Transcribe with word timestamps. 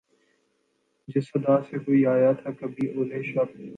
جس 1.07 1.29
ادا 1.35 1.55
سے 1.69 1.79
کوئی 1.79 2.05
آیا 2.05 2.31
تھا 2.31 2.51
کبھی 2.59 2.87
اول 2.91 3.21
شب 3.23 3.57